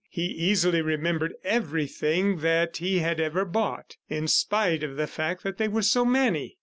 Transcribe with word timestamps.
He 0.09 0.25
easily 0.25 0.81
remembered 0.81 1.35
everything 1.43 2.39
that 2.39 2.77
he 2.77 2.97
had 2.97 3.19
ever 3.19 3.45
bought, 3.45 3.97
in 4.09 4.27
spite 4.27 4.81
of 4.81 4.95
the 4.95 5.05
fact 5.05 5.43
that 5.43 5.59
they 5.59 5.67
were 5.67 5.83
so 5.83 6.03
many. 6.03 6.57